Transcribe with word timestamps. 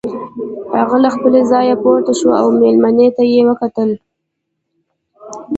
هغه 0.77 0.97
له 1.03 1.09
خپله 1.15 1.39
ځايه 1.51 1.75
پورته 1.83 2.13
شو 2.19 2.29
او 2.41 2.47
مېلمنې 2.61 3.07
ته 3.15 3.23
يې 3.33 3.41
وکتل. 3.49 3.91